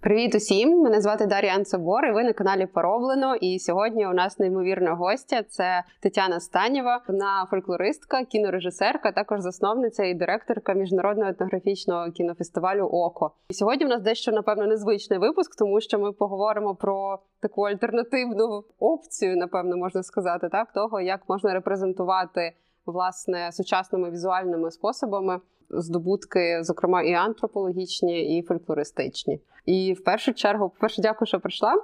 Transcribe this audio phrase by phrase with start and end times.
[0.00, 0.80] Привіт усім!
[0.82, 3.36] Мене звати Дар'я Анцебор, і ви на каналі Пороблено.
[3.36, 10.14] І сьогодні у нас неймовірна гостя це Тетяна Станєва, вона фольклористка, кінорежисерка, також засновниця і
[10.14, 13.30] директорка міжнародного етнографічного кінофестивалю Око.
[13.48, 18.64] І сьогодні у нас дещо напевно незвичний випуск, тому що ми поговоримо про таку альтернативну
[18.78, 22.52] опцію, напевно, можна сказати, так того, як можна репрезентувати
[22.86, 25.40] власне сучасними візуальними способами
[25.70, 29.40] здобутки, зокрема і антропологічні, і фольклористичні.
[29.66, 31.74] І в першу чергу, по перше, дякую, що прийшла.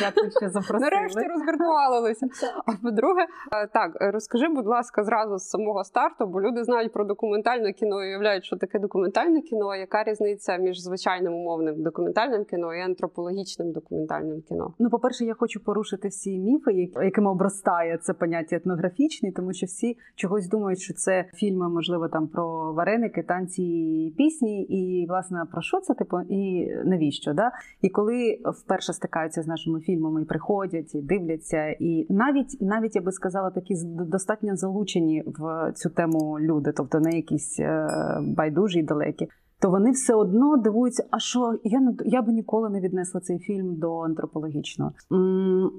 [0.00, 0.80] Дякую, що запросили.
[0.80, 2.26] Нарешті розвіртуалилися.
[2.66, 7.04] А по-друге, е, так розкажи, будь ласка, зразу з самого старту, бо люди знають про
[7.04, 9.76] документальне кіно і уявляють, що таке документальне кіно.
[9.76, 14.74] Яка різниця між звичайним умовним документальним кіно і антропологічним документальним кіно?
[14.78, 19.66] Ну, по перше, я хочу порушити всі міфи, якими обростає це поняття етнографічний, тому що
[19.66, 25.44] всі чогось думають, що це фільми, можливо, там про вареники, танці, і пісні, і власне
[25.52, 27.34] про що це типу, і навіщо?
[27.34, 27.52] да.
[27.82, 33.02] І коли вперше стикаються з нашими фільмами, і приходять, і дивляться, і навіть навіть я
[33.02, 37.88] би сказала, такі достатньо залучені в цю тему люди, тобто не якісь е,
[38.22, 39.28] байдужі й далекі
[39.60, 43.76] то вони все одно дивуються, а що я я би ніколи не віднесла цей фільм
[43.76, 44.92] до антропологічного.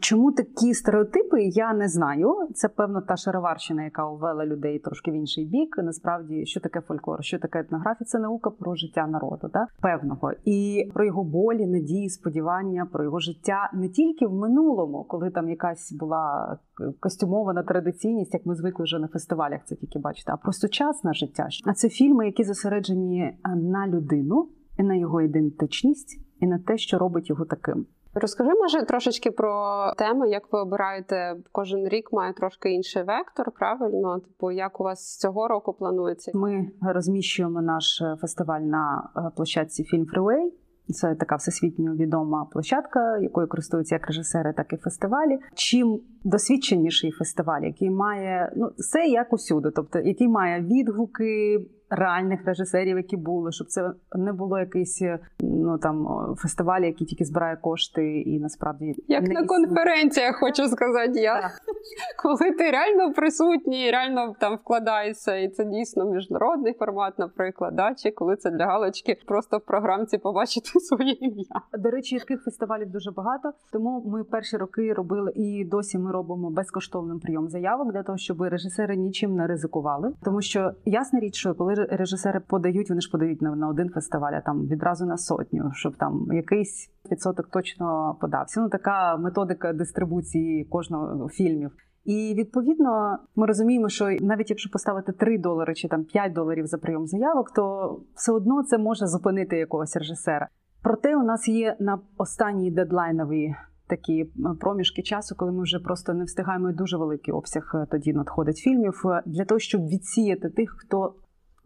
[0.02, 1.44] Чому такі стереотипи?
[1.44, 2.36] Я не знаю.
[2.54, 5.76] Це певно та шароварщина, яка увела людей трошки в інший бік.
[5.84, 9.68] Насправді, що таке фольклор, що таке етнографія, це наука про життя народу, да?
[9.82, 15.30] певного і про його болі, надії, сподівання, про його життя не тільки в минулому, коли
[15.30, 16.58] там якась була
[17.00, 21.48] костюмована традиційність, як ми звикли вже на фестивалях це тільки бачити, а про сучасне життя.
[21.66, 26.78] А це фільми, які зосереджені е, на людину і на його ідентичність, і на те,
[26.78, 27.86] що робить його таким.
[28.22, 29.54] Розкажи, може, трошечки про
[29.98, 34.20] теми, як ви обираєте кожен рік має трошки інший вектор, правильно?
[34.20, 36.32] Типу, як у вас цього року планується?
[36.36, 40.54] Ми розміщуємо наш е, фестиваль на е, площадці Фільм Фріуей.
[40.90, 45.40] Це така всесвітньо відома площадка, якою користуються як режисери, так і фестивалі.
[45.54, 52.98] Чим досвідченіший фестиваль, який має ну все як усюди, тобто який має відгуки реальних режисерів,
[52.98, 55.02] які були, щоб це не було якийсь
[55.40, 59.48] ну там фестиваль, який тільки збирає кошти, і насправді як не на існує.
[59.48, 61.52] конференціях, хочу сказати, я так.
[62.24, 67.94] коли ти реально присутній, реально там вкладаєшся, і це дійсно міжнародний формат, наприклад, да?
[67.94, 71.62] чи коли це для галочки, просто в програмці побачити своє ім'я.
[71.80, 73.52] До речі, таких фестивалів дуже багато.
[73.72, 78.42] Тому ми перші роки робили і досі ми робимо безкоштовним прийом заявок для того, щоб
[78.42, 83.42] режисери нічим не ризикували, тому що ясна річ, що коли режисери подають, вони ж подають
[83.42, 88.62] на, на один фестиваль, а там відразу на сотню, щоб там якийсь відсоток точно подався.
[88.62, 91.72] Ну така методика дистрибуції кожного фільмів.
[92.06, 96.78] І відповідно ми розуміємо, що навіть якщо поставити 3 долари чи там 5 доларів за
[96.78, 100.48] прийом заявок, то все одно це може зупинити якогось режисера.
[100.84, 103.56] Проте у нас є на останній дедлайновій
[103.88, 104.26] такі
[104.60, 109.02] проміжки часу, коли ми вже просто не встигаємо дуже великий обсяг е, тоді надходить фільмів
[109.06, 111.16] е, для того, щоб відсіяти тих, хто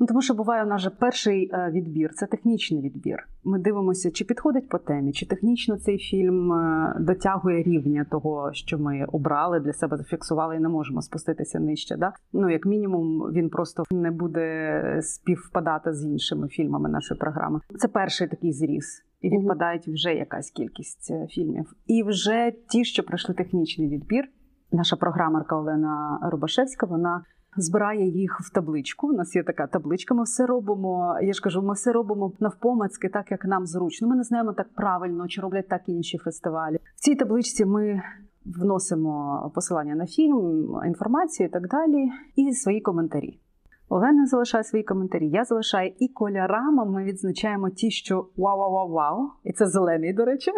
[0.02, 3.28] Ну, тому що буває у нас же перший е, відбір це технічний відбір.
[3.44, 8.80] Ми дивимося, чи підходить по темі, чи технічно цей фільм е, дотягує рівня того, що
[8.80, 11.98] ми обрали для себе, зафіксували і не можемо спуститися нижче.
[11.98, 12.14] Да?
[12.34, 17.60] Ну, як мінімум, він просто не буде співпадати з іншими фільмами нашої програми.
[17.80, 19.04] Це перший такий зріз.
[19.22, 21.74] І відпадають вже якась кількість е, фільмів.
[21.88, 24.24] І вже ті, що пройшли технічний відбір,
[24.72, 27.24] наша програмерка Олена Рубашевська, вона
[27.58, 29.08] збирає їх в табличку.
[29.08, 30.14] У нас є така табличка.
[30.14, 31.18] Ми все робимо.
[31.22, 34.08] Я ж кажу, ми все робимо навпомацьки, так як нам зручно.
[34.08, 36.80] Ми не знаємо так правильно, чи роблять так інші фестивалі.
[36.96, 38.02] В цій табличці ми.
[38.46, 43.40] Вносимо посилання на фільм, інформацію і так далі, і свої коментарі.
[43.94, 45.30] Олена залишає свої коментарі.
[45.30, 49.30] Я залишаю і кольорами ми відзначаємо ті, що вау-вау-вау-вау.
[49.44, 50.52] І це зелений, до речі.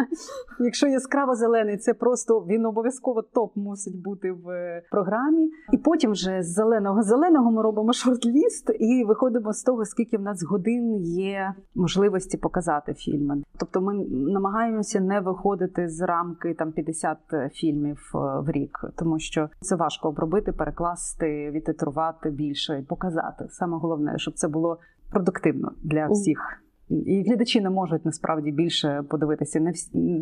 [0.60, 4.46] Якщо яскраво зелений, це просто він обов'язково топ мусить бути в
[4.90, 5.50] програмі.
[5.72, 10.22] І потім вже з зеленого зеленого ми робимо шорт-ліст і виходимо з того, скільки в
[10.22, 13.42] нас годин є можливості показати фільми.
[13.58, 17.18] Тобто ми намагаємося не виходити з рамки там 50
[17.52, 23.44] фільмів е, в рік, тому що це важко обробити, перекласти, відтитрувати більше більше показати.
[23.50, 24.78] Саме головне, щоб це було
[25.10, 26.62] продуктивно для всіх.
[26.90, 29.60] І глядачі не можуть насправді більше подивитися.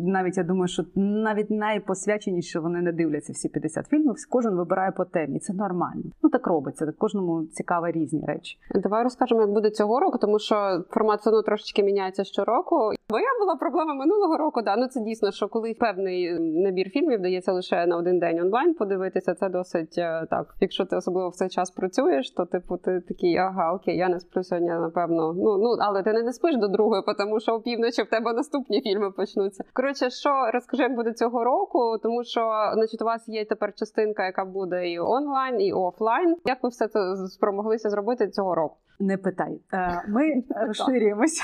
[0.05, 4.15] Навіть я думаю, що навіть найпосвяченіші вони не дивляться всі 50 фільмів.
[4.29, 5.39] Кожен вибирає по темі.
[5.39, 6.03] Це нормально.
[6.23, 6.85] Ну так робиться.
[6.85, 8.57] Так кожному цікаві різні речі.
[8.75, 12.75] Давай розкажемо, як буде цього року, тому що формат одно трошечки міняється щороку.
[13.09, 14.61] Моя була проблема минулого року.
[14.61, 18.73] Да, ну це дійсно, що коли певний набір фільмів дається лише на один день онлайн
[18.73, 20.55] подивитися, це досить е, так.
[20.59, 24.19] Якщо ти особливо в цей час працюєш, то типу ти такий ага, окей, я не
[24.19, 25.33] сплю сьогодні, напевно.
[25.33, 28.81] Ну ну але ти не не спиш до другої, тому що опівночі в тебе наступні
[28.81, 29.63] фільми почнуться.
[29.73, 34.25] Коротше, що розкажи, як буде цього року, тому що значить, у вас є тепер частинка,
[34.25, 36.35] яка буде і онлайн, і офлайн.
[36.45, 38.75] Як ви все це спромоглися зробити цього року?
[38.99, 39.61] Не питай.
[39.73, 41.43] Е, Ми розширюємося.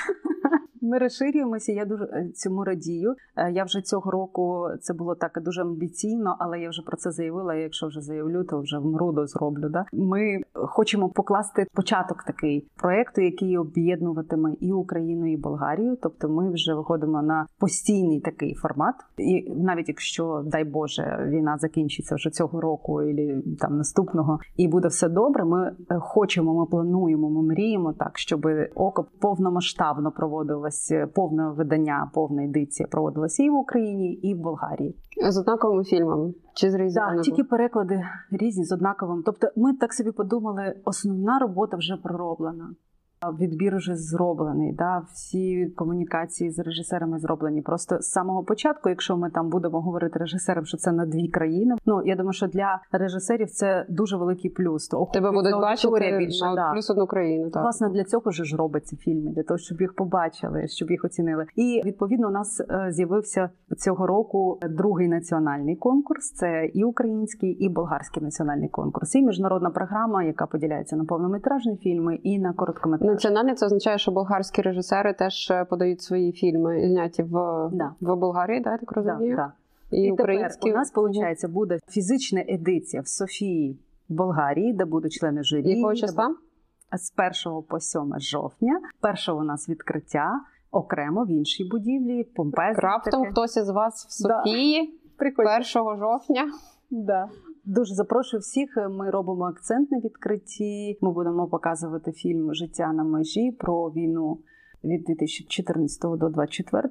[0.86, 1.72] Ми розширюємося.
[1.72, 3.16] Я дуже е, цьому радію.
[3.36, 7.12] Е, Я вже цього року це було так дуже амбіційно, але я вже про це
[7.12, 7.56] заявила.
[7.56, 9.70] Якщо вже заявлю, то вже вмру до зроблю.
[9.70, 9.86] Да?
[9.94, 15.98] Ми хочемо покласти початок такий проекту, який об'єднуватиме і Україну, і Болгарію.
[16.02, 18.96] Тобто, ми вже виходимо на постійний такий формат.
[19.18, 24.88] І навіть якщо дай Боже війна закінчиться вже цього року, і там наступного, і буде
[24.88, 25.46] все добре.
[25.46, 30.12] Ми е, хочемо, ми плануємо, ми мріємо так, щоб око повномасштабно
[30.74, 34.96] проводилось повне видання, повна едиція проводилася і в Україні, і в Болгарії.
[35.30, 37.16] З однаковими фільмами чи з різними?
[37.16, 39.24] Так, тільки переклади різні з однаковим.
[39.25, 42.70] Тобто, ми так собі подумали, основна робота вже пророблена.
[43.31, 47.62] Відбір вже зроблений, да, всі комунікації з режисерами зроблені.
[47.62, 51.75] Просто з самого початку, якщо ми там будемо говорити режисерам, що це на дві країни.
[51.86, 54.88] Ну я думаю, що для режисерів це дуже великий плюс.
[54.88, 56.72] То тебе будуть бачити більше на да.
[56.74, 57.50] плюс одну країну.
[57.50, 57.64] Так.
[57.64, 61.46] Власне для цього ж робиться фільми, для того, щоб їх побачили, щоб їх оцінили.
[61.56, 66.31] І відповідно у нас е, з'явився цього року другий національний конкурс.
[66.31, 69.16] Це і український, і болгарський національний конкурс.
[69.16, 73.12] І міжнародна програма, яка поділяється на повнометражні фільми і на короткометражні.
[73.13, 77.30] Національний це означає, що болгарські режисери теж е, подають свої фільми, зняті в,
[77.74, 77.94] Да.
[78.01, 79.36] в Болгарії, да, так розумію.
[79.36, 79.42] Да,
[79.92, 79.98] да.
[79.98, 83.77] І, І тепер у нас виходить буде фізична едиція в Софії
[84.10, 85.69] в Болгарії, де будуть члени журі.
[85.69, 86.36] якого числа?
[86.98, 87.13] З
[87.45, 88.81] 1 по 7 жовтня.
[89.01, 90.39] Першого у нас відкриття
[90.71, 92.24] окремо в іншій будівлі.
[92.24, 93.31] Помпезне Раптом таке.
[93.31, 95.50] хтось із вас в Софії Прикольно.
[95.51, 96.51] 1 жовтня.
[96.89, 97.27] Да.
[97.65, 98.69] Дуже запрошую всіх.
[98.89, 100.98] Ми робимо акцент на відкритті.
[101.01, 104.39] Ми будемо показувати фільм Життя на межі про війну
[104.83, 106.89] від 2014 до 2024.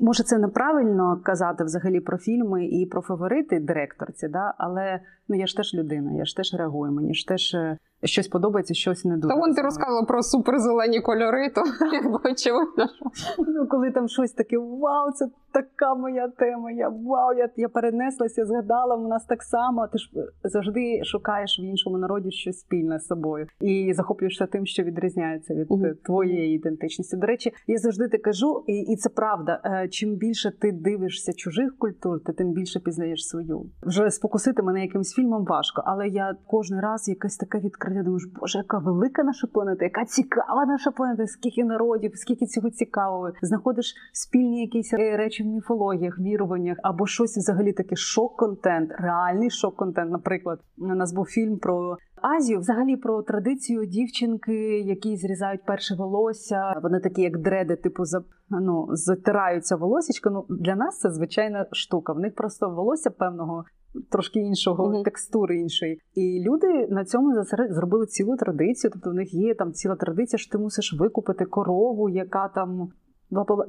[0.00, 4.54] Може, це неправильно казати взагалі про фільми і про фаворити директорці, да?
[4.58, 8.28] але ну я ж теж людина, я ж теж реагую, мені ж теж е, щось
[8.28, 9.28] подобається, щось не дуже.
[9.34, 11.62] Та вон ти розказала про суперзелені кольори, то
[11.92, 12.88] якби очевидно.
[13.14, 16.70] що- Ну, коли там щось таке, вау, це така моя тема.
[16.70, 19.86] Я вау, я, я перенеслася, згадала, у нас так само.
[19.92, 20.10] Ти ж
[20.44, 25.72] завжди шукаєш в іншому народі щось спільне з собою і захоплюєшся тим, що відрізняється від
[25.84, 27.16] е, твоєї ідентичності.
[27.16, 29.60] До речі, я завжди так кажу, і, і це правда.
[29.64, 33.66] е, Чим більше ти дивишся чужих культур, ти тим більше пізнаєш свою.
[33.82, 37.91] Вже спокусити мене якимсь фільмом важко, але я кожен раз якесь таке відкриття.
[37.92, 43.30] Думаєш, боже, яка велика наша планета, яка цікава наша планета, скільки народів, скільки цього цікавого.
[43.42, 50.10] Знаходиш спільні якісь е, речі в міфологіях, віруваннях або щось взагалі таке шок-контент, реальний шок-контент.
[50.12, 51.96] Наприклад, у нас був фільм про.
[52.22, 56.74] Азію, взагалі про традицію дівчинки, які зрізають перше волосся.
[56.82, 60.30] Вони такі, як дреди, типу, за ну затираються волосічко.
[60.30, 62.12] Ну для нас це звичайна штука.
[62.12, 63.64] В них просто волосся певного.
[64.10, 65.02] Трошки іншого Мгм.
[65.02, 68.90] текстури іншої, і люди на цьому зробили цілу традицію.
[68.92, 72.88] Тобто в них є там ціла традиція, що ти мусиш викупити корову, яка там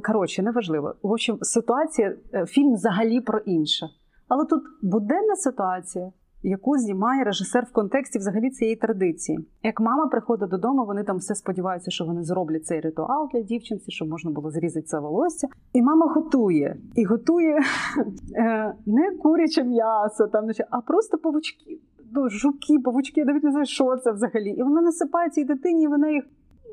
[0.03, 0.95] коротше, неважливо.
[1.03, 3.89] В общем, ситуація е, фільм взагалі про інше.
[4.27, 6.11] Але тут буденна ситуація,
[6.43, 9.39] яку знімає режисер в контексті взагалі цієї традиції.
[9.63, 13.91] Як мама приходить додому, вони там все сподіваються, що вони зроблять цей ритуал для дівчинці,
[13.91, 15.47] щоб можна було зрізати це волосся.
[15.73, 16.77] І мама готує.
[16.95, 17.59] І готує
[18.35, 21.79] е, не куряче м'ясо, там, а просто павучки.
[22.15, 24.49] Ну, жуки, павучки, я навіть не знаю, що це взагалі.
[24.49, 26.23] І вона насипає цій дитині, і вона їх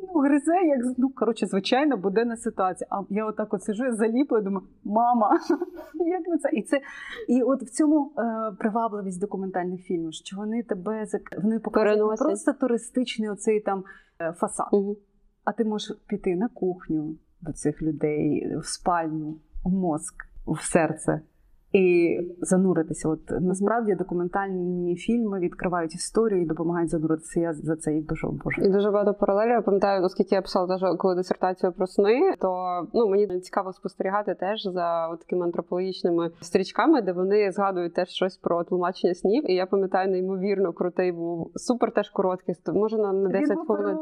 [0.03, 2.89] ну, гризе, як ну, коротше, звичайно, буденна ситуація.
[2.91, 5.39] А я отак от сижу, я заліпла і думаю, мама,
[5.95, 6.49] як ви це?
[6.53, 6.81] І це
[7.29, 11.07] і от в цьому е, привабливість документальних фільмів, що вони тебе
[11.43, 13.85] вони показують просто туристичний оцей там
[14.21, 14.97] е, фасад, Мгм.
[15.45, 20.15] а ти можеш піти на кухню до цих людей, в спальню, в мозк,
[20.47, 21.21] в серце.
[21.73, 23.09] І зануритися.
[23.09, 27.41] От насправді документальні фільми відкривають історію і допомагають зануритися.
[27.41, 28.71] Я за це їх дуже обожнюю.
[28.71, 29.53] І дуже багато паралелів.
[29.53, 34.35] Я пам'ятаю, оскільки я писала теж коли дисертацію про сни, то ну мені цікаво спостерігати
[34.35, 39.51] теж за от такими антропологічними стрічками, де вони згадують теж щось про тлумачення снів.
[39.51, 42.55] І я пам'ятаю, неймовірно крутий був супер теж короткий.
[42.75, 43.99] Може на, на 10 хвилин.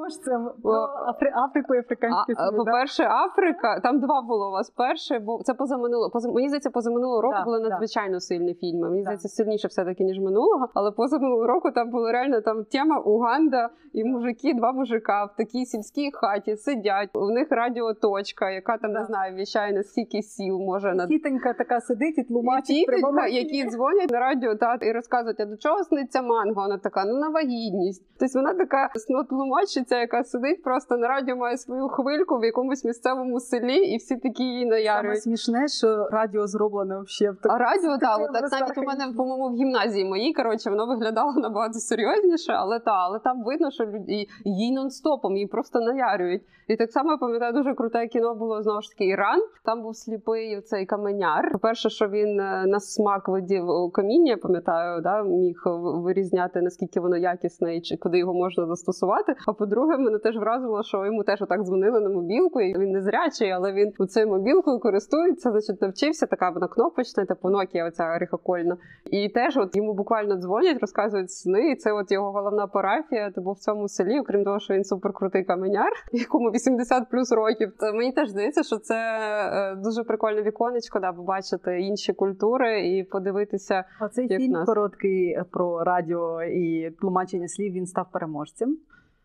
[1.06, 1.32] Афри...
[1.34, 4.70] Африку і африканські а, по-перше, Африка, там два було у вас.
[4.70, 6.10] Перше, бо це позаминуло.
[6.10, 7.57] Поза мені здається, позаминулого року, Так.
[7.58, 8.90] Були надзвичайно сильні фільми.
[8.90, 10.68] Мені здається, сильніше все таки ніж минулого.
[10.74, 15.36] Але поза минулого року там була реально там тема Уганда і мужики, два мужика в
[15.36, 17.10] такій сільській хаті сидять.
[17.14, 21.80] У них радіоточка, яка там не знаю, віщає на скільки сіл може на Тітонька така
[21.80, 26.22] сидить і тлумачить прямому які дзвонять на радіо та і розказують, а до чого сниться
[26.22, 26.62] манго?
[26.62, 28.04] Вона така, ну на вагітність.
[28.18, 28.90] Тобто вона така
[29.28, 34.16] тлумачиця, яка сидить просто на радіо, має свою хвильку в якомусь місцевому селі, і всі
[34.16, 35.22] такі її Саме наярюють.
[35.22, 39.12] смішне, що радіо зроблене взагалі в А радіо, та, таким от так навіть у мене,
[39.16, 43.84] по-моєму, в гімназії моїй, коротше, воно виглядало набагато серйозніше, але та, але там видно, що
[43.84, 44.08] люд...
[44.08, 46.42] і їй нон-стопом, її просто наярюють.
[46.68, 49.40] І так само я пам'ятаю, дуже круте кіно було знову ж таки Іран.
[49.64, 51.52] Там був сліпий цей каменяр.
[51.52, 57.16] По-перше, що він е, на смак видів каміння, я пам'ятаю, да, міг вирізняти наскільки воно
[57.16, 59.34] якісне і чи куди його можна застосувати.
[59.46, 63.02] А по-друге, мене теж вразило, що йому теж отак дзвонили на мобілку, і він не
[63.02, 68.76] зрячий, але він у цією мобілкою користується, значить, навчився, така вона кнопочна, Nokia, оця ріхокольна.
[69.10, 71.70] І теж от йому буквально дзвонять, розказують сни.
[71.70, 73.30] І це от його головна парафія.
[73.30, 77.72] Типу в цьому селі, окрім того, що він суперкрутий каменяр, якому 80 плюс років.
[77.80, 83.04] То мені теж здається, що це е, дуже прикольне віконечко, да, побачити інші культури і
[83.04, 83.84] подивитися.
[84.00, 84.66] Оцей як фільм нас.
[84.66, 87.72] короткий е, про радіо і тлумачення слів.
[87.72, 88.78] Він став переможцем.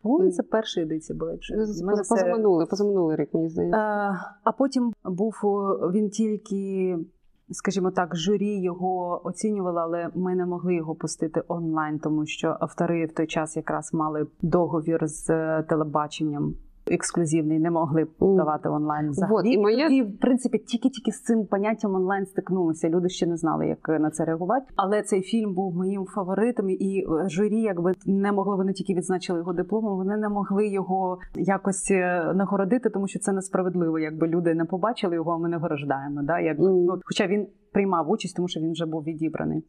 [0.04, 1.32] По-моєму, це перша едиція була.
[1.32, 1.54] Якщо
[1.84, 2.02] мене
[2.70, 3.78] Позаминулий, рік, мені здається.
[3.78, 5.34] Е, А потім був
[5.92, 6.96] він тільки,
[7.50, 13.06] скажімо так, журі його оцінювало, але ми не могли його пустити онлайн, тому що автори
[13.06, 16.54] в той час якраз мали договір з е, телебаченням.
[16.86, 19.32] Ексклюзивний не могли б давати онлайн взагалі.
[19.34, 22.88] Вот, і моє- Тоді, в принципі, тільки-тільки з цим поняттям онлайн стикнулися.
[22.88, 24.66] Люди ще не знали, як на це реагувати.
[24.76, 29.38] Але цей фільм був моїм фаворитом, і е, журі, якби не могли вони тільки відзначили
[29.38, 29.96] його дипломом.
[29.96, 33.98] Вони не могли його якось е, нагородити, тому що це несправедливо.
[33.98, 36.22] Якби люди не побачили його, а ми нагороджаємо.
[36.22, 36.40] Да?
[36.40, 36.84] Якби, Мгм.
[36.84, 39.64] ну, хоча він приймав участь, тому що він вже був відібраний.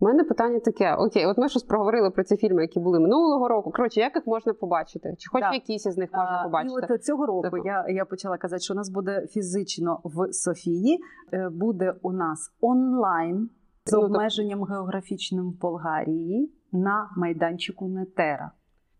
[0.00, 3.48] У мене питання таке: окей, от ми щось проговорили про ці фільми, які були минулого
[3.48, 3.70] року.
[3.70, 5.14] Коротше, як їх можна побачити?
[5.18, 5.52] Чи хоч Да.
[5.52, 6.86] якісь із них можна побачити?
[6.90, 7.56] І от цього року Типу.
[7.56, 10.98] я, я почала казати, що у нас буде фізично в Софії,
[11.32, 13.50] е, буде у нас онлайн
[13.84, 18.50] з Ну, обмеженням географічним в Болгарії на майданчику Нетера.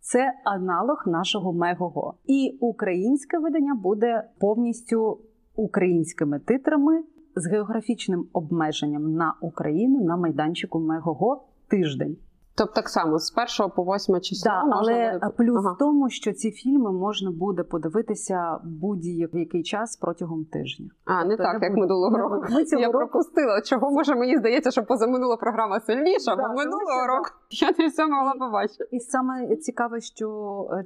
[0.00, 2.14] Це аналог нашого Мегого.
[2.24, 5.18] І українське видання буде повністю
[5.54, 7.02] українськими титрами
[7.36, 12.16] з географічним обмеженням на Україну на майданчику Мегого тиждень.
[12.58, 14.50] Тобто так само з 1 по 8 число.
[14.52, 15.72] Да, можна але буде- плюс Ага.
[15.72, 20.86] в тому, що ці фільми можна буде подивитися будь-який час протягом тижня.
[21.04, 22.46] А, не Тобто так, не як буде- минулого року.
[22.50, 23.60] Ми Я року- пропустила.
[23.60, 27.16] Чого може мені здається, що позаминула програма сильніша, Да, бо минулого що, да.
[27.16, 28.84] року я не все могла побачити.
[28.90, 30.28] І саме цікаве, що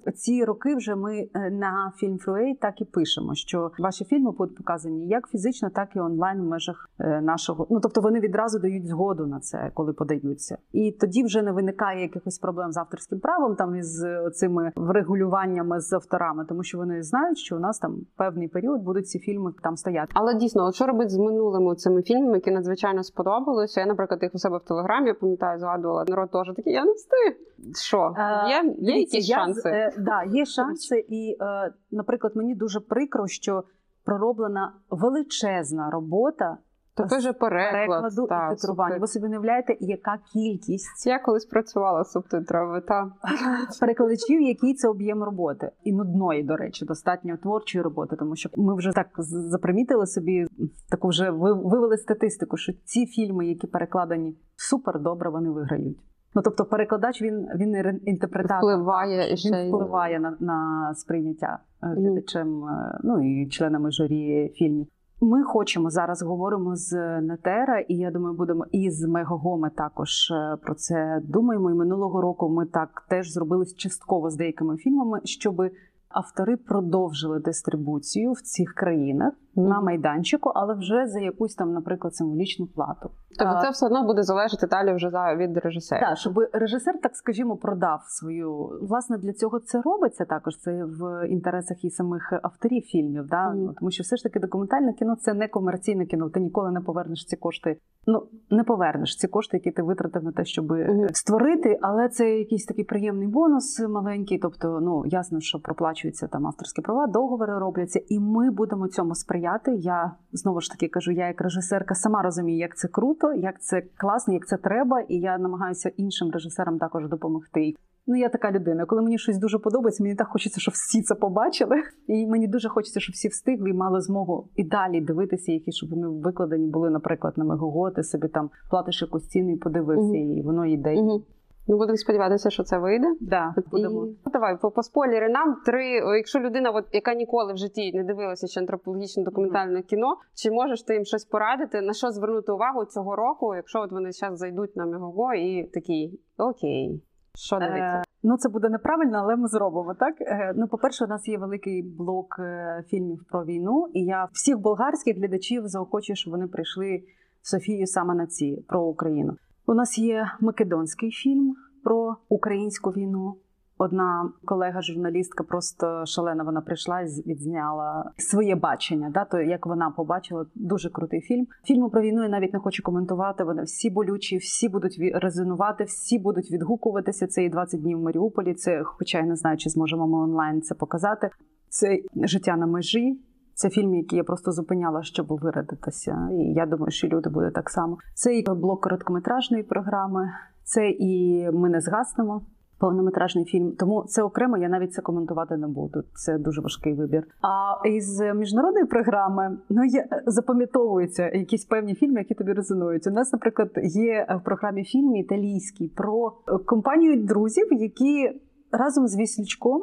[0.07, 2.19] е, ці роки вже ми е, на Film
[2.61, 6.91] так і пишемо, що ваші фільми будуть показані як фізично, так і онлайн в межах
[6.99, 7.67] е, нашого.
[7.71, 10.59] Ну тобто вони відразу дають згоду на це, коли подаються.
[10.73, 15.81] І тоді вже не виникає якихось проблем з авторським правом, там із е, цими врегулюваннями
[15.81, 19.53] з авторами, тому що вони знають, що у нас там певний період будуть ці фільми
[19.63, 20.13] там стояти.
[20.15, 23.81] Але дійсно, от що робити з минулими цими фільмами, які надзвичайно сподобалися.
[23.81, 26.93] Я, наприклад, їх у себе в телеграмі я пам'ятаю, згадувала народ теж такий, я не
[26.93, 27.37] встиг.
[27.83, 28.15] Що?
[28.19, 29.69] Е, Є, є якісь шанси?
[29.69, 33.65] Е, да, є шанси, і, е, наприклад, мені дуже прикро, що
[34.05, 36.59] пророблена величезна робота
[36.95, 37.73] Той же переклад.
[37.73, 38.99] перекладу та, і титрування.
[38.99, 43.13] Ви собі не уявляєте, яка кількість Я колись працювала з субтитрами, та.
[43.81, 48.77] перекладачів, який це об'єм роботи, і нудної, до речі, достатньо творчої роботи, тому що ми
[48.77, 50.47] вже так запримітили собі
[50.91, 55.99] таку вже вивели статистику, що ці фільми, які перекладені супер добре, вони виграють.
[56.35, 58.59] Ну тобто, перекладач він він інтерпретатор.
[58.59, 64.87] Впливає ще він впливає на, на сприйняття е, глядачем, е, ну і членами журі фільмів.
[65.25, 70.57] Ми хочемо зараз говоримо з Нетера, і я думаю, будемо і з Мегого також е,
[70.63, 71.71] про це думаємо.
[71.71, 75.63] І минулого року ми так теж зробили частково з деякими фільмами, щоб
[76.09, 82.67] автори продовжили дистрибуцію в цих країнах на майданчику, але вже за якусь там, наприклад, символічну
[82.67, 83.11] плату.
[83.39, 86.09] Тобто це все одно буде залежати далі вже від режисера.
[86.09, 90.59] так, щоб режисер, так скажімо, продав свою власне для цього це робиться також.
[90.59, 93.27] Це в інтересах і самих авторів фільмів.
[93.27, 93.55] Да?
[93.55, 96.31] Ну, тому що все ж таки документальне кіно це не комерційне кіно.
[96.31, 97.77] Ти ніколи не повернеш ці кошти.
[98.07, 101.07] Ну не повернеш ці кошти, які ти витратив на те, щоб Мгм.
[101.13, 101.79] створити.
[101.83, 104.39] Але це якийсь такий приємний бонус маленький.
[104.39, 109.42] Тобто, ну ясно, що проплачуються там авторські права, договори робляться, і ми будемо цьому сприяти.
[109.43, 109.75] Сприяти.
[109.75, 113.83] Я знову ж таки кажу, я як режисерка сама розумію, як це круто, як це
[113.97, 117.75] класно, як це треба, і я намагаюся іншим режисерам також допомогти.
[118.07, 118.85] Ну, я така людина.
[118.85, 121.77] Коли мені щось дуже подобається, мені так хочеться, щоб всі це побачили.
[122.07, 125.91] І мені дуже хочеться, щоб всі встигли і мали змогу і далі дивитися, які щоб
[125.91, 130.33] вони викладені були, наприклад, на Мегого, ти собі там платиш якусь ціну і подивився, Мгм.
[130.33, 130.95] і воно йде.
[130.95, 131.23] Угу.
[131.67, 133.07] Ну, будемо сподіватися, що це вийде.
[133.21, 134.07] Да, будемо.
[134.07, 134.09] І...
[134.25, 135.85] Ну, Давай по, по спойлері нам три.
[136.17, 140.83] Якщо людина, от, яка ніколи в житті не дивилася ще антропологічне документальне кіно, чи можеш
[140.83, 144.77] ти їм щось порадити, на що звернути увагу цього року, якщо от вони зараз зайдуть
[144.77, 147.03] на Мегого і такі окей,
[147.35, 147.79] що дивиться?
[147.79, 150.15] Е, ну, це буде неправильно, але ми зробимо так.
[150.21, 154.59] Е, ну, по-перше, у нас є великий блок е, фільмів про війну, і я всіх
[154.59, 157.03] болгарських глядачів заохочую, щоб вони прийшли
[157.43, 159.37] Софію саме на ці про Україну.
[159.67, 161.55] У нас є македонський фільм
[161.85, 163.37] про українську війну.
[163.79, 166.45] Одна колега-журналістка просто шалена.
[166.45, 169.11] Вона прийшла і відзняла своє бачення.
[169.15, 171.47] Да, то як вона побачила, дуже крутий фільм.
[171.65, 173.45] Фільми про війну я навіть не хочу коментувати.
[173.45, 177.27] Вони всі болючі, всі будуть резонувати, всі будуть відгукуватися.
[177.27, 178.55] Це і 20 днів в Маріуполі.
[178.55, 181.31] Це, хоча я не знаю, чи зможемо ми онлайн це показати.
[181.69, 183.21] Це життя на межі.
[183.55, 186.29] Це фільм, який я просто зупиняла, щоб вирадитися.
[186.33, 187.99] І я думаю, що люди будуть так само.
[188.15, 190.31] Це і блок короткометражної програми,
[190.65, 192.43] це і ми не згаснемо.
[192.79, 196.03] Повнометражний фільм, тому це окремо я навіть це коментувати не буду.
[196.15, 197.27] Це дуже важкий вибір.
[197.41, 203.07] А із міжнародної програми ну є запам'ятовуються якісь певні фільми, які тобі резонують.
[203.07, 206.31] У нас, наприклад, є в програмі фільм італійський про
[206.67, 208.41] компанію друзів, які
[208.73, 209.83] разом з Віслючком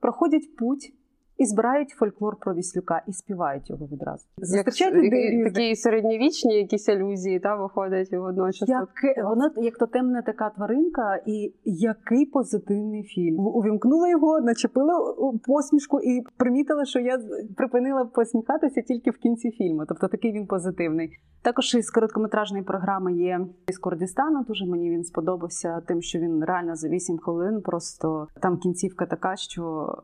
[0.00, 0.94] проходять путь
[1.38, 4.26] і збирають фольклор про Віслюка і співають його відразу.
[4.38, 8.68] Зустрічають людей такі середньовічні якісь алюзії, та виходять водночас.
[8.68, 8.88] Як
[9.24, 13.46] вона як то темна така тваринка, і який позитивний фільм.
[13.46, 15.14] Увімкнула його, начепила
[15.46, 17.18] посмішку і примітила, що я
[17.56, 19.84] припинила посміхатися тільки в кінці фільму.
[19.88, 21.18] Тобто такий він позитивний.
[21.42, 24.44] Також із короткометражної програми є із Курдистану.
[24.48, 27.62] Дуже мені він сподобався тим, що він реально за 8 хвилин.
[27.62, 29.94] Просто там кінцівка така, що.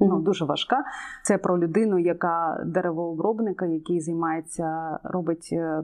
[0.00, 0.84] Ну, дуже важка.
[1.24, 5.82] Це про людину, яка деревообробника, який займається, робить е,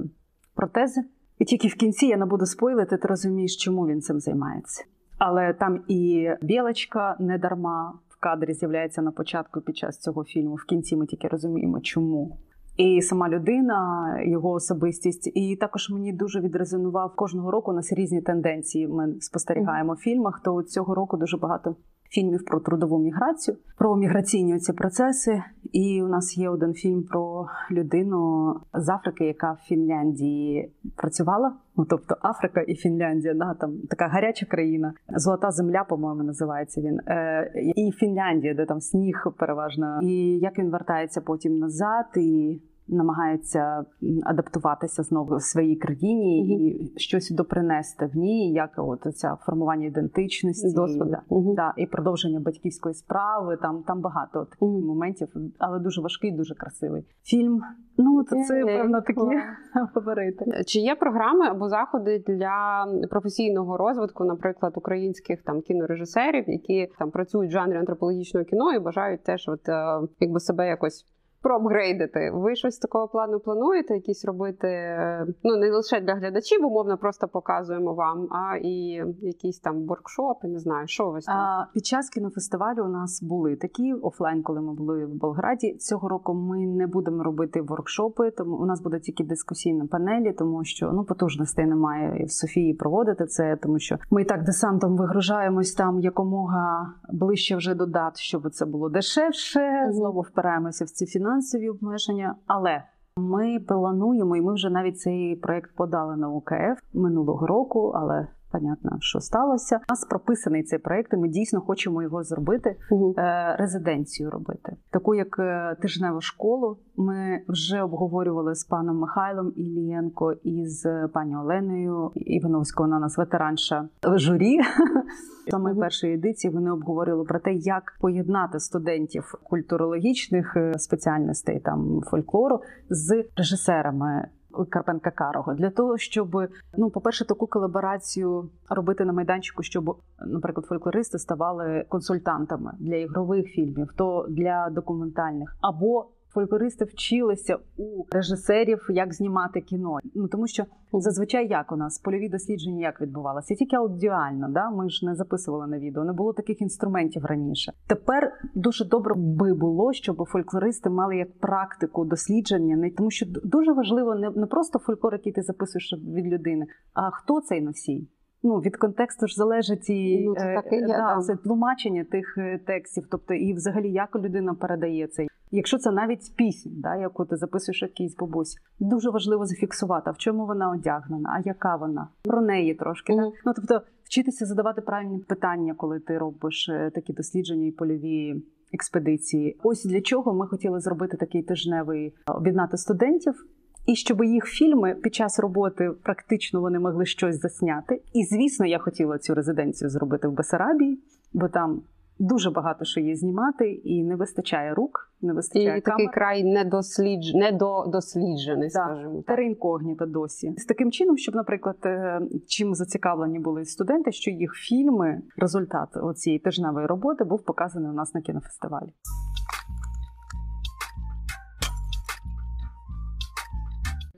[0.54, 1.00] протези.
[1.38, 4.84] І тільки в кінці я не буду спойлити, ти розумієш, чому він цим займається.
[5.18, 10.54] Але там і білочка не дарма в кадрі з'являється на початку під час цього фільму.
[10.54, 12.38] В кінці ми тільки розуміємо, чому.
[12.76, 17.70] І сама людина, його особистість, і також мені дуже відрезонував кожного року.
[17.70, 18.88] У нас різні тенденції.
[18.88, 20.40] Ми спостерігаємо в фільмах.
[20.44, 21.76] То цього року дуже багато
[22.12, 25.42] фільмів про трудову міграцію, про міграційні ці процеси.
[25.72, 31.52] І у нас є один фільм про людину з Африки, яка в Фінляндії працювала.
[31.76, 34.94] Ну тобто Африка і Фінляндія, да, там така гаряча країна.
[35.16, 36.98] Золота земля, по-моєму, називається він.
[37.06, 39.98] Е, і Фінляндія, де там сніг переважно.
[40.02, 42.60] І як він вертається потім назад і.
[42.88, 43.84] Намагається
[44.22, 46.66] адаптуватися знову в своїй країні Мгм.
[46.66, 51.16] і щось допринести в ній, як от це формування ідентичності, Досвіду.
[51.56, 53.58] да, і продовження батьківської справи.
[53.62, 54.86] Там там багато таких Мгм.
[54.86, 57.60] моментів, але дуже важкий, дуже красивий фільм.
[57.98, 59.20] Ну то це певно такі
[59.94, 60.62] фаворити.
[60.66, 67.50] Чи є програми або заходи для професійного розвитку, наприклад, українських там кінорежисерів, які там працюють
[67.50, 71.06] в жанрі антропологічного кіно і бажають теж, от е, якби себе якось
[71.42, 72.30] проапгрейдити?
[72.34, 73.94] Ви щось такого плану плануєте?
[73.94, 74.68] Якісь робити?
[74.68, 80.48] е, Ну не лише для глядачів, умовно просто показуємо вам, а і якісь там воркшопи,
[80.48, 81.36] не знаю, що вас там.
[81.36, 85.74] А під час кінофестивалю у нас були такі офлайн, коли ми були в Болграді.
[85.74, 90.64] Цього року ми не будемо робити воркшопи, тому у нас буде тільки дискусійні панелі, тому
[90.64, 95.72] що ну потужностей немає в Софії проводити це, тому що ми і так десантом вигружаємось
[95.74, 99.88] там якомога ближче вже до дат, щоб це було дешевше.
[99.90, 102.82] Знову впираємося в ці фінансові обмеження, але.
[103.16, 108.96] Ми плануємо, і ми вже навіть цей проект подали на УКФ минулого року, але понятно,
[109.00, 109.76] що сталося.
[109.76, 112.76] У нас прописаний цей проект, і ми дійсно хочемо його зробити.
[113.18, 116.78] Е, Резиденцію робити, таку як е, тижневу школу.
[116.96, 122.86] Ми вже обговорювали з паном Михайлом Ілієнко і з пані Оленою Івановською.
[122.86, 124.58] Вона у нас ветеранша журі.
[125.50, 132.60] Саме першої едиції вони обговорювали про те, як поєднати студентів культурологічних е, спеціальностей там фольклору
[132.90, 134.28] з режисерами.
[134.70, 141.18] Карпенка Карого для того, щоб ну, по-перше, таку колаборацію робити на майданчику, щоб, наприклад, фольклористи
[141.18, 149.60] ставали консультантами для ігрових фільмів, то для документальних, або Фольклористи вчилися у режисерів, як знімати
[149.60, 149.98] кіно.
[150.14, 153.54] Ну тому що зазвичай як у нас польові дослідження як відбувалося?
[153.54, 157.72] Тільки аудіально, да ми ж не записували на відео, не було таких інструментів раніше.
[157.86, 163.72] Тепер дуже добре би було, щоб фольклористи мали як практику дослідження, не тому, що дуже
[163.72, 168.08] важливо не, не просто фольклор, який ти записуєш від людини, а хто цей носій.
[168.42, 172.04] Ну, від контексту ж залежить і Ну, це так і є, е, да, це тлумачення
[172.04, 175.26] тих е, текстів, тобто і взагалі як людина передає це.
[175.54, 180.46] Якщо це навіть пісня, да, яку ти записуєш якійсь бабусі, дуже важливо зафіксувати, в чому
[180.46, 183.12] вона одягнена, а яка вона про неї трошки.
[183.12, 183.24] Мгм.
[183.24, 183.32] Так?
[183.46, 189.56] Ну тобто вчитися задавати правильні питання, коли ти робиш е, такі дослідження і польові експедиції.
[189.62, 193.46] Ось для чого ми хотіли зробити такий тижневий е, об'єднати студентів.
[193.86, 198.02] І щоб їх фільми під час роботи практично вони могли щось засняти.
[198.12, 201.00] І звісно, я хотіла цю резиденцію зробити в Бесарабії,
[201.32, 201.82] бо там
[202.18, 207.34] дуже багато що є знімати, і не вистачає рук, не І вистачає такий край недослідж...
[207.34, 209.38] недодосліджений, скажімо так.
[209.38, 215.22] Інкогніта досі з таким чином, щоб, наприклад, е, чим зацікавлені були студенти, що їх фільми,
[215.36, 218.92] результат цієї тижневої роботи був показаний у нас на кінофестивалі.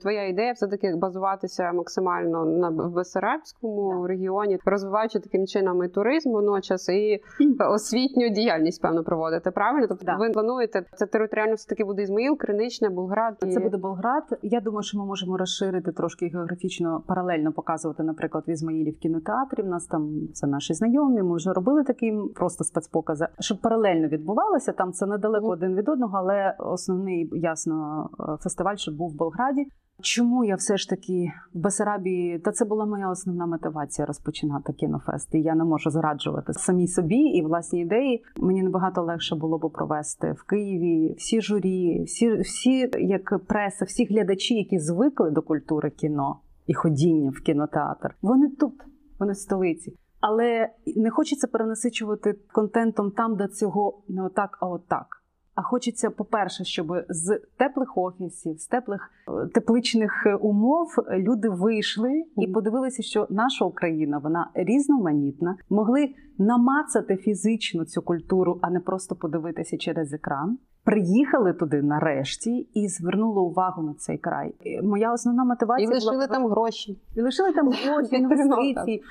[0.05, 6.89] Твоя ідея все таки базуватися максимально на Бесарабському регіоні, розвиваючи таким чином і туризм водночас,
[6.89, 7.21] і
[7.69, 9.51] освітню діяльність певно проводити.
[9.51, 9.87] Правильно?
[9.89, 10.15] Тобто Да.
[10.15, 13.35] ви плануєте це територіально все таки буде Ізмаїл, Криничне, Болград.
[13.45, 14.23] і- Це буде Болград.
[14.41, 19.61] Я думаю, що ми можемо розширити трошки географічно паралельно показувати, наприклад, в Ізмаїлі в кінотеатрі.
[19.63, 21.23] В нас там це наші знайомі.
[21.23, 24.71] Ми вже робили такі просто спецпокази, щоб паралельно відбувалося.
[24.71, 25.53] Там це недалеко Мгм.
[25.53, 29.65] один від одного, але основний ясно е, фестиваль, щоб був в Болграді.
[30.01, 32.39] Чому я все ж таки в Бесарабії?
[32.39, 35.35] Та це була моя основна мотивація розпочинати кінофест.
[35.35, 38.23] І я не можу зраджувати самій собі і власні ідеї.
[38.37, 44.05] Мені набагато легше було б провести в Києві всі журі, всі, всі як преса, всі
[44.05, 48.15] глядачі, які звикли до культури кіно і ходіння в кінотеатр.
[48.21, 48.73] Вони тут,
[49.19, 49.93] вони в столиці.
[50.19, 55.24] Але не хочеться перенасичувати контентом там, де цього не отак, а отак.
[55.55, 62.23] А хочеться, по-перше, щоб з теплих офісів, з теплих е, тепличних е, умов люди вийшли
[62.37, 69.15] і подивилися, що наша Україна вона різноманітна, могли намацати фізично цю культуру, а не просто
[69.15, 70.57] подивитися через екран.
[70.83, 74.55] Приїхали туди нарешті і звернули увагу на цей край.
[74.65, 77.01] Е, Моя основна І мотивація лишили була там гроші.
[77.15, 79.03] і лишили там гроші, інвестиції.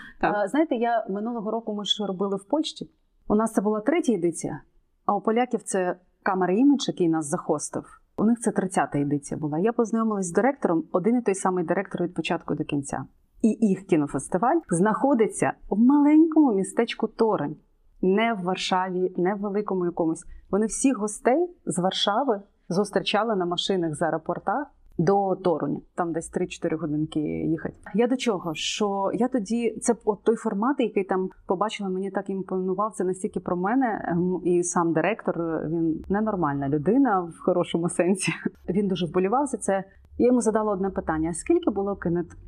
[0.50, 2.90] Знаєте, я минулого року ми ж робили в Польщі.
[3.28, 4.61] У нас це була третя едиція,
[5.07, 8.01] а у поляків це камера імідж, який нас захостив.
[8.17, 9.59] У них це 30-та едиція була.
[9.59, 13.05] Я познайомилась з директором, один і той самий директор від початку до кінця.
[13.43, 17.57] І їх кінофестиваль знаходиться в маленькому містечку Торень,
[18.03, 20.25] не в Варшаві, не в великому якомусь.
[20.51, 24.67] Вони всіх гостей з Варшави зустрічали на машинах з аеропорта
[24.98, 27.74] до Торуня, там десь 3-4 годинки їхати.
[27.94, 28.54] Я до чого?
[28.54, 32.92] Що я тоді це от той формат, який там побачила, мені так імпонував.
[32.94, 35.37] Це настільки про мене, ем, і сам директор
[35.68, 38.33] він ненормальна людина в хорошому сенсі.
[38.68, 39.85] Він дуже вболівав за це.
[40.18, 41.98] Я йому задала одне питання: скільки було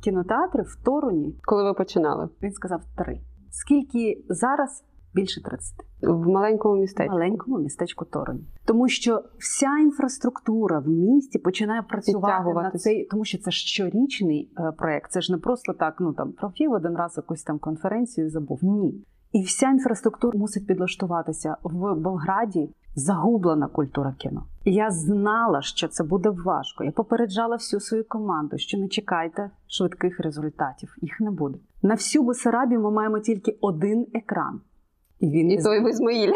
[0.03, 1.35] кінотеатрів в Торуні?
[1.43, 3.19] Коли ви починали Він сказав три.
[3.51, 4.83] Скільки зараз?
[5.21, 7.13] Більше 30 в маленькому містечку.
[7.13, 8.45] маленькому містечку Торонь.
[8.65, 14.51] Тому що вся інфраструктура в місті починає працювати на цей, тому що це ж щорічний
[14.59, 15.11] е, проект.
[15.11, 15.95] Це ж не просто так.
[15.99, 18.59] Ну там провів один раз якусь там конференцію, забув.
[18.61, 19.05] Ні.
[19.31, 22.69] І вся інфраструктура мусить підлаштуватися в Болграді.
[22.95, 24.43] Загублена культура кіно.
[24.65, 26.83] Я знала, що це буде важко.
[26.83, 30.95] Я попереджала всю свою команду, що не чекайте швидких результатів.
[31.01, 31.57] Їх не буде.
[31.81, 34.61] На всю Бесарабію ми маємо тільки один екран.
[35.19, 36.33] І він І той в Ізмаїлі.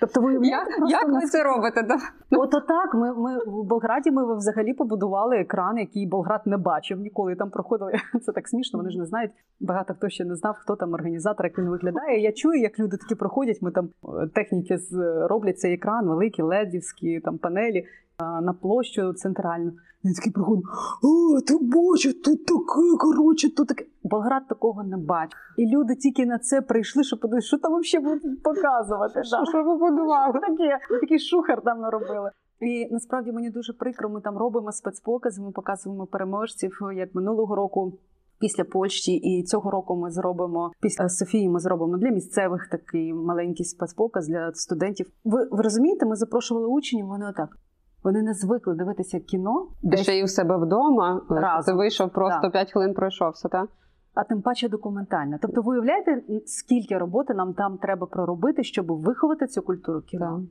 [0.00, 1.82] Тобто ви Як, як ви це робите?
[1.82, 1.96] Да?
[2.38, 2.94] Ото так.
[2.94, 7.34] Ми, ми в Болграді ми взагалі побудували екран, який Болград не бачив ніколи.
[7.34, 7.92] Там проходили.
[8.26, 8.78] Це так смішно.
[8.78, 9.30] Вони ж не знають.
[9.60, 12.20] Багато хто ще не знав, хто там організатор, як він виглядає.
[12.20, 13.62] Я чую, як люди такі проходять.
[13.62, 14.92] Ми там е, техніки з
[15.28, 17.86] роблять цей екран, великі ледівські там панелі
[18.20, 19.72] на площу центральну.
[20.04, 20.64] Він такий проходить.
[21.02, 23.84] О, ти бачиш, тут таке, коротше, тут таке.
[24.02, 25.38] Болград такого не бачив.
[25.56, 29.14] І люди тільки на це прийшли, щоб подивитися, що там взагалі будуть показувати.
[29.14, 29.44] Да.
[29.44, 30.40] Що ви будували?
[30.40, 32.30] Таке, такий шухер там наробили.
[32.60, 34.08] І насправді мені дуже прикро.
[34.08, 37.92] Ми там робимо спецпокази, ми показуємо переможців як минулого року.
[38.40, 41.48] Після Польщі, і цього року ми зробимо після Софії.
[41.48, 45.06] Ми зробимо для місцевих такий маленький спецпоказ для студентів.
[45.24, 47.06] Ви, ви розумієте, ми запрошували учнів.
[47.06, 47.48] Вони отак.
[48.02, 51.22] Вони не звикли дивитися кіно, Де десь, ще й у себе вдома.
[51.30, 51.74] Разом.
[51.74, 52.50] Ти вийшов просто Да.
[52.50, 53.68] 5 хвилин пройшовся, так?
[54.14, 55.38] а тим паче документальне.
[55.42, 60.42] Тобто, ви уявляєте, скільки роботи нам там треба проробити, щоб виховати цю культуру кіно?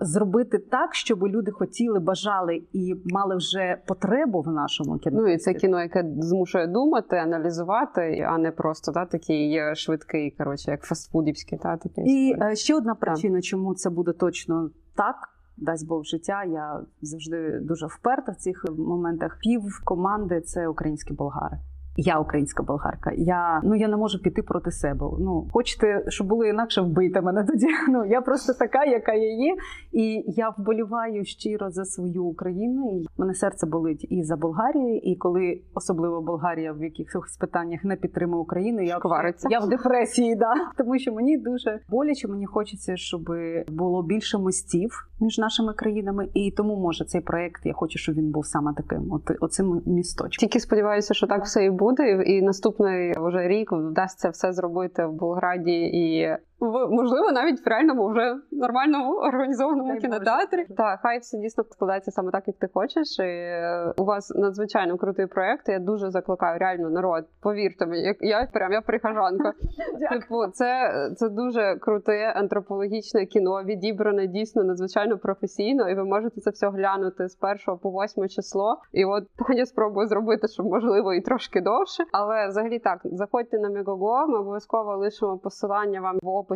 [0.00, 5.20] зробити так, щоб люди хотіли, бажали і мали вже потребу в нашому кіно.
[5.20, 10.30] Ну і це кіно, яке змушує думати, аналізувати, а не просто та такий е, швидкий,
[10.30, 12.04] коротше, як фастфудівський, та такий.
[12.06, 15.16] І е, ще одна причина, чому це буде точно так.
[15.60, 16.44] Дасть Бог життя.
[16.44, 19.38] Я завжди дуже вперта в цих моментах.
[19.40, 21.58] Пів команди це українські болгари.
[22.00, 23.12] Я українська болгарка.
[23.16, 25.06] Я ну я не можу піти проти себе.
[25.20, 27.66] Ну хочете, щоб було інакше, вбийте мене тоді.
[27.88, 29.56] Ну я просто така, яка я є,
[29.92, 32.90] і я вболіваю щиро за свою Україну.
[32.92, 34.96] І мене серце болить і за Болгарію.
[34.96, 39.48] І коли особливо Болгарія в якихось питаннях не підтримує Україну, я Шквариться.
[39.50, 42.28] я в депресії, да тому що мені дуже боляче.
[42.28, 43.30] Мені хочеться, щоб
[43.68, 47.66] було більше мостів між нашими країнами, і тому може цей проект.
[47.66, 49.12] Я хочу, щоб він був саме таким.
[49.12, 50.48] От оцим місточком.
[50.48, 51.87] Тільки сподіваюся, що так все і буде,
[52.26, 58.08] і наступний вже рік вдасться все зробити в Болграді і в можливо навіть в реальному
[58.08, 60.56] вже нормальному організованому Дай кінотеатрі.
[60.56, 60.74] Боже.
[60.76, 63.18] Так, хай все дійсно складається саме так, як ти хочеш.
[63.18, 65.68] І е, у вас надзвичайно крутий проект.
[65.68, 67.24] Я дуже закликаю реально народ.
[67.42, 69.52] Повірте мені, як я прям я прихожанка.
[70.10, 76.50] Типу, це, це дуже круте антропологічне кіно, відібране дійсно надзвичайно професійно, і ви можете це
[76.50, 78.78] все глянути з першого по восьме число.
[78.92, 82.04] І от Таня спробує зробити, щоб можливо і трошки довше.
[82.12, 84.26] Але взагалі так, заходьте на Мегого.
[84.28, 86.47] Ми обов'язково лишимо посилання вам в описі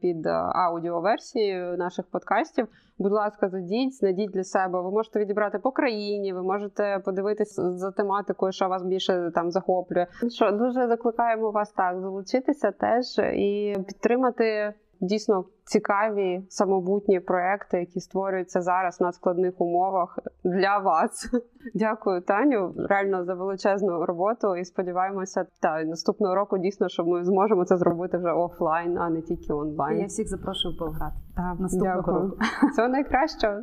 [0.00, 2.68] під е, аудіоверсією наших подкастів.
[2.98, 4.82] Будь ласка, зайдіть, знайдіть для себе.
[4.82, 10.06] Ви можете відібрати по країні, ви можете подивитись за тематикою, що вас більше там захоплює.
[10.28, 18.60] Що дуже закликаємо вас так залучитися теж і підтримати дійсно цікаві самобутні проекти, які створюються
[18.60, 21.30] зараз на складних умовах для вас.
[21.74, 22.74] Дякую, Таню.
[22.88, 28.18] Реально за величезну роботу і сподіваємося, та наступного року дійсно, що ми зможемо це зробити
[28.18, 29.98] вже офлайн, а не тільки онлайн.
[29.98, 31.16] Я всіх запрошую пограти.
[31.36, 32.20] Та наступного дякую.
[32.20, 32.36] року.
[32.72, 33.54] Всього найкращого.